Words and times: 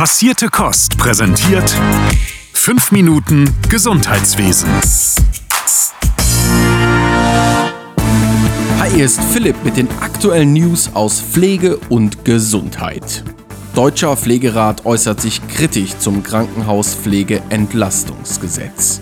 Passierte 0.00 0.48
Kost 0.48 0.96
präsentiert 0.96 1.76
5 2.54 2.90
Minuten 2.90 3.54
Gesundheitswesen. 3.68 4.70
Hi, 8.78 8.90
hier 8.90 9.04
ist 9.04 9.20
Philipp 9.20 9.62
mit 9.62 9.76
den 9.76 9.90
aktuellen 10.00 10.54
News 10.54 10.88
aus 10.94 11.20
Pflege 11.20 11.76
und 11.90 12.24
Gesundheit. 12.24 13.24
Deutscher 13.74 14.16
Pflegerat 14.16 14.86
äußert 14.86 15.20
sich 15.20 15.46
kritisch 15.48 15.98
zum 15.98 16.22
Krankenhauspflegeentlastungsgesetz. 16.22 19.00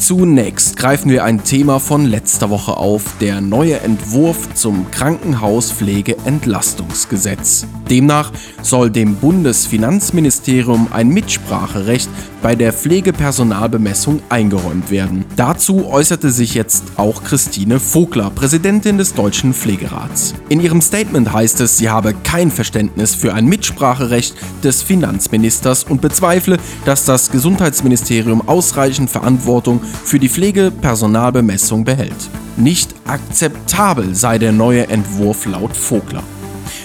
Zunächst 0.00 0.76
greifen 0.78 1.10
wir 1.10 1.24
ein 1.24 1.44
Thema 1.44 1.78
von 1.78 2.06
letzter 2.06 2.48
Woche 2.48 2.78
auf, 2.78 3.02
der 3.20 3.42
neue 3.42 3.80
Entwurf 3.80 4.54
zum 4.54 4.90
Krankenhauspflegeentlastungsgesetz. 4.90 7.66
Demnach 7.90 8.32
soll 8.62 8.90
dem 8.90 9.16
Bundesfinanzministerium 9.16 10.88
ein 10.90 11.10
Mitspracherecht 11.10 12.08
bei 12.40 12.54
der 12.54 12.72
Pflegepersonalbemessung 12.72 14.22
eingeräumt 14.30 14.90
werden. 14.90 15.26
Dazu 15.36 15.86
äußerte 15.86 16.30
sich 16.30 16.54
jetzt 16.54 16.84
auch 16.96 17.22
Christine 17.22 17.78
Vogler, 17.78 18.30
Präsidentin 18.30 18.96
des 18.96 19.12
Deutschen 19.12 19.52
Pflegerats. 19.52 20.32
In 20.48 20.60
ihrem 20.60 20.80
Statement 20.80 21.30
heißt 21.30 21.60
es, 21.60 21.76
sie 21.76 21.90
habe 21.90 22.14
kein 22.24 22.50
Verständnis 22.50 23.14
für 23.14 23.34
ein 23.34 23.44
Mitspracherecht 23.44 24.34
des 24.64 24.82
Finanzministers 24.82 25.84
und 25.84 26.00
bezweifle, 26.00 26.56
dass 26.86 27.04
das 27.04 27.30
Gesundheitsministerium 27.30 28.48
ausreichend 28.48 29.10
Verantwortung 29.10 29.82
für 30.04 30.18
die 30.18 30.28
Pflegepersonalbemessung 30.28 31.84
behält. 31.84 32.30
Nicht 32.56 32.94
akzeptabel 33.06 34.14
sei 34.14 34.38
der 34.38 34.52
neue 34.52 34.88
Entwurf 34.88 35.46
laut 35.46 35.76
Vogler. 35.76 36.22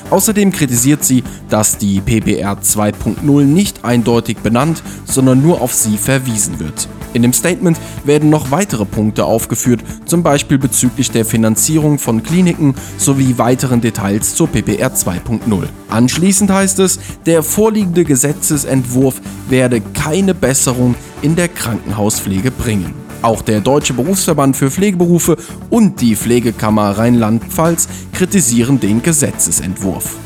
Außerdem 0.10 0.52
kritisiert 0.52 1.04
sie, 1.04 1.24
dass 1.50 1.78
die 1.78 2.00
PPR 2.00 2.60
2.0 2.62 3.44
nicht 3.44 3.84
eindeutig 3.84 4.38
benannt, 4.38 4.84
sondern 5.06 5.42
nur 5.42 5.62
auf 5.62 5.74
sie 5.74 5.98
verwiesen 5.98 6.60
wird. 6.60 6.88
In 7.14 7.22
dem 7.22 7.32
Statement 7.32 7.78
werden 8.04 8.30
noch 8.30 8.52
weitere 8.52 8.84
Punkte 8.84 9.24
aufgeführt, 9.24 9.80
zum 10.06 10.22
Beispiel 10.22 10.58
bezüglich 10.58 11.12
der 11.12 11.24
Finanzierung 11.24 11.98
von 11.98 12.22
Kliniken 12.22 12.76
sowie 12.98 13.38
weiteren 13.38 13.80
Details 13.80 14.36
zur 14.36 14.48
PPR 14.50 14.94
2.0. 14.94 15.40
Anschließend 15.88 16.52
heißt 16.52 16.80
es, 16.80 17.00
der 17.26 17.42
vorliegende 17.42 18.04
Gesetzesentwurf 18.04 19.22
werde 19.48 19.80
keine 19.80 20.36
Besserung 20.36 20.96
in 21.26 21.36
der 21.36 21.48
Krankenhauspflege 21.48 22.52
bringen. 22.52 22.94
Auch 23.24 23.42
der 23.42 23.60
Deutsche 23.60 23.94
Berufsverband 23.94 24.56
für 24.56 24.70
Pflegeberufe 24.70 25.38
und 25.72 26.00
die 26.00 26.16
Pflegekammer 26.16 26.92
Rheinland-Pfalz 27.00 27.88
kritisieren 28.14 28.80
den 28.80 29.02
Gesetzesentwurf. 29.02 30.18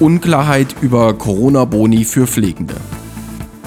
Unklarheit 0.00 0.76
über 0.82 1.14
Corona-Boni 1.14 2.04
für 2.04 2.26
Pflegende. 2.26 2.74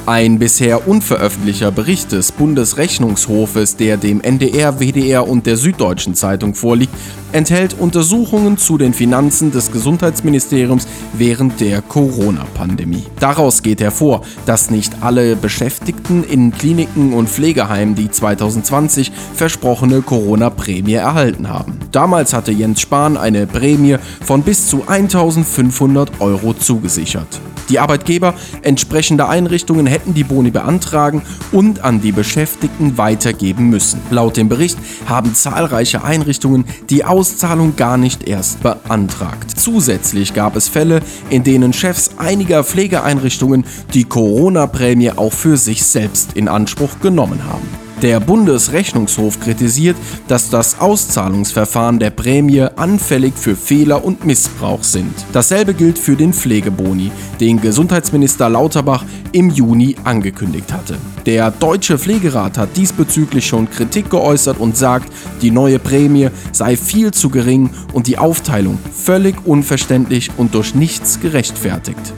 Ein 0.07 0.39
bisher 0.39 0.87
unveröffentlichter 0.87 1.71
Bericht 1.71 2.11
des 2.11 2.31
Bundesrechnungshofes, 2.31 3.77
der 3.77 3.97
dem 3.97 4.19
NDR, 4.19 4.79
WDR 4.79 5.27
und 5.27 5.45
der 5.45 5.57
Süddeutschen 5.57 6.15
Zeitung 6.15 6.55
vorliegt, 6.55 6.93
enthält 7.33 7.75
Untersuchungen 7.79 8.57
zu 8.57 8.79
den 8.79 8.95
Finanzen 8.95 9.51
des 9.51 9.71
Gesundheitsministeriums 9.71 10.87
während 11.13 11.61
der 11.61 11.83
Corona-Pandemie. 11.83 13.05
Daraus 13.19 13.61
geht 13.61 13.79
hervor, 13.79 14.23
dass 14.47 14.71
nicht 14.71 14.91
alle 15.01 15.35
Beschäftigten 15.35 16.23
in 16.23 16.51
Kliniken 16.51 17.13
und 17.13 17.29
Pflegeheimen 17.29 17.93
die 17.93 18.09
2020 18.09 19.11
versprochene 19.35 20.01
Corona-Prämie 20.01 20.93
erhalten 20.93 21.47
haben. 21.47 21.77
Damals 21.91 22.33
hatte 22.33 22.51
Jens 22.51 22.81
Spahn 22.81 23.17
eine 23.17 23.45
Prämie 23.45 23.97
von 24.25 24.41
bis 24.41 24.67
zu 24.67 24.87
1500 24.87 26.19
Euro 26.21 26.53
zugesichert. 26.55 27.39
Die 27.71 27.79
Arbeitgeber 27.79 28.33
entsprechender 28.63 29.29
Einrichtungen 29.29 29.87
hätten 29.87 30.13
die 30.13 30.25
Boni 30.25 30.51
beantragen 30.51 31.21
und 31.53 31.85
an 31.85 32.01
die 32.01 32.11
Beschäftigten 32.11 32.97
weitergeben 32.97 33.69
müssen. 33.69 34.01
Laut 34.09 34.35
dem 34.35 34.49
Bericht 34.49 34.77
haben 35.05 35.33
zahlreiche 35.33 36.03
Einrichtungen 36.03 36.65
die 36.89 37.05
Auszahlung 37.05 37.77
gar 37.77 37.95
nicht 37.95 38.27
erst 38.27 38.61
beantragt. 38.61 39.51
Zusätzlich 39.55 40.33
gab 40.33 40.57
es 40.57 40.67
Fälle, 40.67 41.01
in 41.29 41.45
denen 41.45 41.71
Chefs 41.71 42.11
einiger 42.17 42.65
Pflegeeinrichtungen 42.65 43.63
die 43.93 44.03
Corona-Prämie 44.03 45.11
auch 45.11 45.31
für 45.31 45.55
sich 45.55 45.83
selbst 45.83 46.33
in 46.33 46.49
Anspruch 46.49 46.99
genommen 46.99 47.45
haben. 47.45 47.80
Der 48.01 48.19
Bundesrechnungshof 48.19 49.39
kritisiert, 49.39 49.95
dass 50.27 50.49
das 50.49 50.79
Auszahlungsverfahren 50.79 51.99
der 51.99 52.09
Prämie 52.09 52.61
anfällig 52.75 53.35
für 53.35 53.55
Fehler 53.55 54.03
und 54.03 54.25
Missbrauch 54.25 54.83
sind. 54.83 55.13
Dasselbe 55.33 55.75
gilt 55.75 55.99
für 55.99 56.15
den 56.15 56.33
Pflegeboni, 56.33 57.11
den 57.39 57.61
Gesundheitsminister 57.61 58.49
Lauterbach 58.49 59.05
im 59.33 59.51
Juni 59.51 59.95
angekündigt 60.03 60.73
hatte. 60.73 60.97
Der 61.27 61.51
Deutsche 61.51 61.99
Pflegerat 61.99 62.57
hat 62.57 62.75
diesbezüglich 62.75 63.45
schon 63.45 63.69
Kritik 63.69 64.09
geäußert 64.09 64.59
und 64.59 64.75
sagt, 64.75 65.13
die 65.43 65.51
neue 65.51 65.77
Prämie 65.77 66.29
sei 66.51 66.77
viel 66.77 67.11
zu 67.11 67.29
gering 67.29 67.69
und 67.93 68.07
die 68.07 68.17
Aufteilung 68.17 68.79
völlig 68.91 69.35
unverständlich 69.45 70.31
und 70.37 70.55
durch 70.55 70.73
nichts 70.73 71.19
gerechtfertigt. 71.19 72.13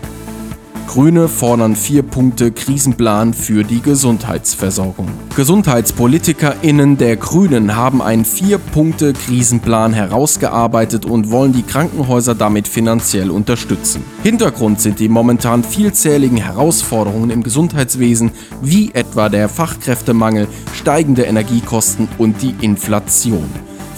Grüne 0.87 1.27
fordern 1.27 1.75
vier 1.75 2.03
Punkte 2.03 2.51
Krisenplan 2.51 3.33
für 3.33 3.63
die 3.63 3.81
Gesundheitsversorgung. 3.81 5.07
GesundheitspolitikerInnen 5.35 6.97
der 6.97 7.17
Grünen 7.17 7.75
haben 7.75 8.01
einen 8.01 8.25
vier 8.25 8.57
Punkte 8.57 9.13
Krisenplan 9.13 9.93
herausgearbeitet 9.93 11.05
und 11.05 11.31
wollen 11.31 11.53
die 11.53 11.63
Krankenhäuser 11.63 12.35
damit 12.35 12.67
finanziell 12.67 13.31
unterstützen. 13.31 14.03
Hintergrund 14.21 14.81
sind 14.81 14.99
die 14.99 15.09
momentan 15.09 15.63
vielzähligen 15.63 16.37
Herausforderungen 16.37 17.29
im 17.29 17.43
Gesundheitswesen, 17.43 18.31
wie 18.61 18.91
etwa 18.93 19.29
der 19.29 19.49
Fachkräftemangel, 19.49 20.47
steigende 20.73 21.23
Energiekosten 21.23 22.07
und 22.17 22.41
die 22.41 22.55
Inflation. 22.61 23.49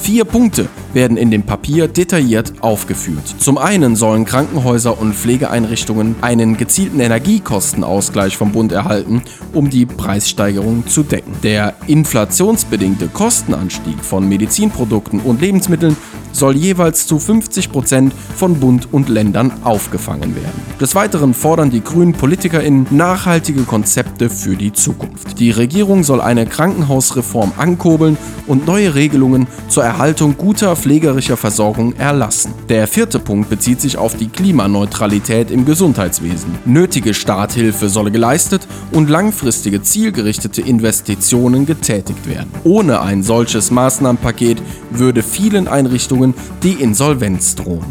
Vier 0.05 0.23
Punkte 0.23 0.67
werden 0.93 1.17
in 1.17 1.31
dem 1.31 1.41
Papier 1.41 1.88
detailliert 1.88 2.53
aufgeführt. 2.61 3.23
Zum 3.39 3.57
einen 3.57 3.95
sollen 3.95 4.23
Krankenhäuser 4.23 5.01
und 5.01 5.16
Pflegeeinrichtungen 5.16 6.17
einen 6.21 6.57
gezielten 6.57 6.99
Energiekostenausgleich 6.99 8.38
vom 8.38 8.51
Bund 8.51 8.71
erhalten, 8.71 9.23
um 9.51 9.71
die 9.71 9.88
Preissteigerung 9.88 10.85
zu 10.85 11.01
decken. 11.01 11.33
Der 11.41 11.73
inflationsbedingte 11.88 13.07
Kostenanstieg 13.07 14.05
von 14.05 14.29
Medizinprodukten 14.29 15.21
und 15.21 15.41
Lebensmitteln 15.41 15.97
soll 16.35 16.56
jeweils 16.56 17.07
zu 17.07 17.19
50 17.19 17.72
Prozent 17.72 18.13
von 18.35 18.59
Bund 18.59 18.90
und 18.91 19.09
Ländern 19.09 19.51
aufgefangen 19.63 20.35
werden. 20.35 20.62
Des 20.79 20.94
Weiteren 20.94 21.34
fordern 21.34 21.69
die 21.69 21.81
grünen 21.81 22.13
PolitikerInnen 22.13 22.88
nachhaltige 22.90 23.63
Konzepte 23.63 24.29
für 24.29 24.56
die 24.56 24.73
Zukunft. 24.73 25.40
Die 25.40 25.51
Regierung 25.51 26.03
soll 26.03 26.19
eine 26.19 26.46
Krankenhausreform 26.46 27.53
ankurbeln 27.57 28.18
und 28.47 28.68
neue 28.68 28.96
Regelungen 28.96 29.47
zur 29.69 29.84
Erhaltung 29.84 30.35
guter 30.38 30.75
pflegerischer 30.75 31.38
Versorgung 31.38 31.94
erlassen. 31.94 32.53
Der 32.69 32.88
vierte 32.88 33.19
Punkt 33.19 33.50
bezieht 33.50 33.79
sich 33.79 33.97
auf 33.97 34.16
die 34.16 34.28
Klimaneutralität 34.28 35.52
im 35.52 35.66
Gesundheitswesen. 35.66 36.56
Nötige 36.66 37.13
Starthilfe 37.13 37.90
solle 37.90 38.12
geleistet 38.12 38.67
und 38.91 39.09
langfristige 39.09 39.81
zielgerichtete 39.81 40.62
Investitionen 40.62 41.66
getätigt 41.66 42.28
werden. 42.28 42.52
Ohne 42.63 43.02
ein 43.02 43.23
solches 43.23 43.72
Maßnahmenpaket 43.72 44.62
würde 44.91 45.23
vielen 45.23 45.67
Einrichtungen 45.67 46.25
Unternehmen, 46.25 46.34
die 46.63 46.81
Insolvenz 46.81 47.56
drohen. 47.56 47.86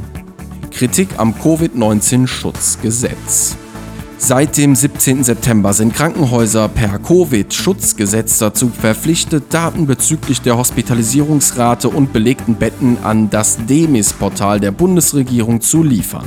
Kritik 0.71 1.09
am 1.19 1.39
Covid-19-Schutzgesetz. 1.39 3.57
Seit 4.17 4.57
dem 4.57 4.75
17. 4.75 5.23
September 5.23 5.75
sind 5.75 5.95
Krankenhäuser 5.95 6.69
per 6.69 6.99
Covid-Schutzgesetz 6.99 8.39
dazu 8.39 8.71
verpflichtet, 8.71 9.45
Daten 9.51 9.87
bezüglich 9.87 10.41
der 10.41 10.57
Hospitalisierungsrate 10.57 11.89
und 11.89 12.13
belegten 12.13 12.57
Betten 12.57 12.99
an 13.05 13.31
das 13.31 13.59
DEMIS-Portal 13.67 14.59
der 14.61 14.73
Bundesregierung 14.73 15.61
zu 15.61 15.83
liefern. 15.83 16.27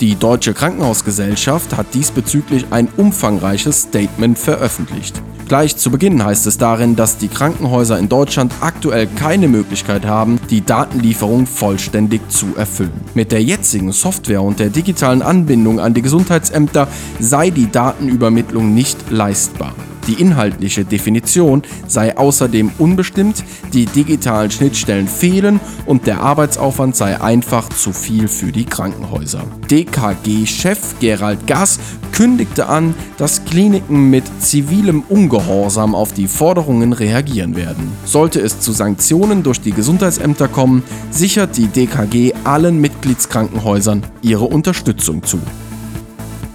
Die 0.00 0.14
Deutsche 0.14 0.52
Krankenhausgesellschaft 0.52 1.76
hat 1.76 1.94
diesbezüglich 1.94 2.66
ein 2.70 2.88
umfangreiches 2.96 3.82
Statement 3.82 4.38
veröffentlicht. 4.38 5.22
Gleich 5.48 5.76
zu 5.76 5.92
Beginn 5.92 6.24
heißt 6.24 6.48
es 6.48 6.58
darin, 6.58 6.96
dass 6.96 7.18
die 7.18 7.28
Krankenhäuser 7.28 8.00
in 8.00 8.08
Deutschland 8.08 8.52
aktuell 8.60 9.06
keine 9.06 9.46
Möglichkeit 9.46 10.04
haben, 10.04 10.40
die 10.50 10.60
Datenlieferung 10.60 11.46
vollständig 11.46 12.20
zu 12.28 12.56
erfüllen. 12.56 13.00
Mit 13.14 13.30
der 13.30 13.44
jetzigen 13.44 13.92
Software 13.92 14.42
und 14.42 14.58
der 14.58 14.70
digitalen 14.70 15.22
Anbindung 15.22 15.78
an 15.78 15.94
die 15.94 16.02
Gesundheitsämter 16.02 16.88
sei 17.20 17.50
die 17.50 17.70
Datenübermittlung 17.70 18.74
nicht 18.74 19.12
leistbar. 19.12 19.72
Die 20.06 20.20
inhaltliche 20.20 20.84
Definition 20.84 21.62
sei 21.88 22.16
außerdem 22.16 22.70
unbestimmt, 22.78 23.42
die 23.72 23.86
digitalen 23.86 24.50
Schnittstellen 24.52 25.08
fehlen 25.08 25.58
und 25.84 26.06
der 26.06 26.20
Arbeitsaufwand 26.20 26.94
sei 26.94 27.20
einfach 27.20 27.68
zu 27.68 27.92
viel 27.92 28.28
für 28.28 28.52
die 28.52 28.64
Krankenhäuser. 28.64 29.42
DKG-Chef 29.68 30.98
Gerald 31.00 31.46
Gass 31.48 31.80
kündigte 32.16 32.66
an, 32.66 32.94
dass 33.18 33.44
Kliniken 33.44 34.08
mit 34.08 34.24
zivilem 34.40 35.02
Ungehorsam 35.02 35.94
auf 35.94 36.14
die 36.14 36.28
Forderungen 36.28 36.94
reagieren 36.94 37.56
werden. 37.56 37.92
Sollte 38.06 38.40
es 38.40 38.58
zu 38.58 38.72
Sanktionen 38.72 39.42
durch 39.42 39.60
die 39.60 39.72
Gesundheitsämter 39.72 40.48
kommen, 40.48 40.82
sichert 41.10 41.58
die 41.58 41.66
DKG 41.66 42.32
allen 42.44 42.80
Mitgliedskrankenhäusern 42.80 44.02
ihre 44.22 44.44
Unterstützung 44.44 45.22
zu. 45.24 45.38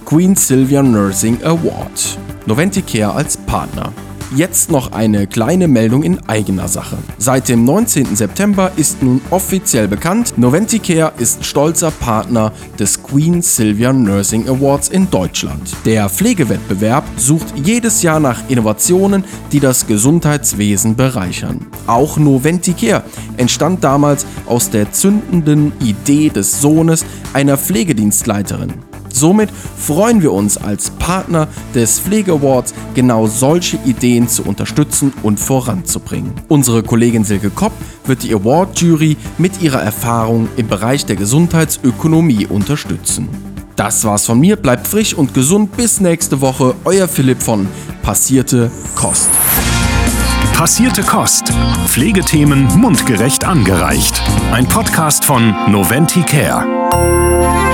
Queen 0.04 0.34
Sylvia 0.34 0.82
Nursing 0.82 1.42
Award. 1.44 2.18
Noventicare 2.46 3.14
als 3.14 3.36
Partner. 3.36 3.92
Jetzt 4.34 4.70
noch 4.70 4.92
eine 4.92 5.26
kleine 5.26 5.68
Meldung 5.68 6.02
in 6.02 6.18
eigener 6.26 6.66
Sache. 6.66 6.96
Seit 7.18 7.50
dem 7.50 7.66
19. 7.66 8.16
September 8.16 8.72
ist 8.76 9.02
nun 9.02 9.20
offiziell 9.30 9.88
bekannt, 9.88 10.38
Noventicare 10.38 11.12
ist 11.18 11.44
stolzer 11.44 11.90
Partner 11.90 12.50
des 12.78 13.02
Queen 13.02 13.42
Sylvia 13.42 13.92
Nursing 13.92 14.48
Awards 14.48 14.88
in 14.88 15.10
Deutschland. 15.10 15.72
Der 15.84 16.08
Pflegewettbewerb 16.08 17.04
sucht 17.16 17.52
jedes 17.62 18.02
Jahr 18.02 18.20
nach 18.20 18.48
Innovationen, 18.48 19.24
die 19.52 19.60
das 19.60 19.86
Gesundheitswesen 19.86 20.96
bereichern. 20.96 21.66
Auch 21.86 22.16
Noventicare 22.16 23.02
entstand 23.36 23.84
damals 23.84 24.24
aus 24.46 24.70
der 24.70 24.92
zündenden 24.92 25.72
Idee 25.80 26.30
des 26.30 26.62
Sohnes 26.62 27.04
einer 27.34 27.58
Pflegedienstleiterin. 27.58 28.91
Somit 29.12 29.50
freuen 29.76 30.22
wir 30.22 30.32
uns 30.32 30.56
als 30.56 30.90
Partner 30.90 31.48
des 31.74 32.00
Pflege 32.00 32.32
Awards 32.32 32.74
genau 32.94 33.26
solche 33.26 33.78
Ideen 33.84 34.28
zu 34.28 34.42
unterstützen 34.42 35.12
und 35.22 35.38
voranzubringen. 35.38 36.32
Unsere 36.48 36.82
Kollegin 36.82 37.24
Silke 37.24 37.50
Kopp 37.50 37.72
wird 38.06 38.22
die 38.22 38.34
Award 38.34 38.80
Jury 38.80 39.16
mit 39.38 39.62
ihrer 39.62 39.82
Erfahrung 39.82 40.48
im 40.56 40.68
Bereich 40.68 41.06
der 41.06 41.16
Gesundheitsökonomie 41.16 42.46
unterstützen. 42.46 43.28
Das 43.76 44.04
war's 44.04 44.26
von 44.26 44.38
mir, 44.38 44.56
bleibt 44.56 44.86
frisch 44.86 45.14
und 45.14 45.34
gesund 45.34 45.76
bis 45.76 46.00
nächste 46.00 46.40
Woche. 46.40 46.74
Euer 46.84 47.08
Philipp 47.08 47.42
von 47.42 47.66
Passierte 48.02 48.70
Kost. 48.94 49.30
Passierte 50.52 51.02
Kost. 51.02 51.52
Pflegethemen 51.86 52.66
mundgerecht 52.78 53.44
angereicht. 53.44 54.22
Ein 54.52 54.68
Podcast 54.68 55.24
von 55.24 55.54
Noventi 55.70 56.22
Care. 56.22 57.71